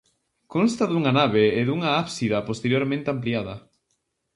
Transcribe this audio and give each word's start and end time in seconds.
Consta 0.53 0.83
dunha 0.87 1.11
nave 1.19 1.43
e 1.59 1.61
dunha 1.67 1.89
ábsida 2.03 2.45
posteriormente 2.49 3.11
ampliada. 3.15 3.55